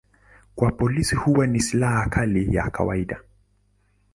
Kwa 0.55 0.71
polisi 0.71 1.15
huwa 1.15 1.47
ni 1.47 1.59
silaha 1.59 2.09
kali 2.09 2.55
ya 2.55 2.69
kawaida. 2.69 3.19